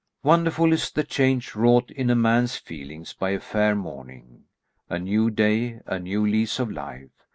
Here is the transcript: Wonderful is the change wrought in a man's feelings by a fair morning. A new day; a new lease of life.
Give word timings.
Wonderful 0.23 0.73
is 0.73 0.89
the 0.89 1.03
change 1.03 1.53
wrought 1.53 1.91
in 1.91 2.09
a 2.09 2.15
man's 2.15 2.55
feelings 2.57 3.13
by 3.13 3.29
a 3.29 3.39
fair 3.39 3.75
morning. 3.75 4.45
A 4.89 4.97
new 4.97 5.29
day; 5.29 5.79
a 5.85 5.99
new 5.99 6.25
lease 6.25 6.57
of 6.57 6.71
life. 6.71 7.27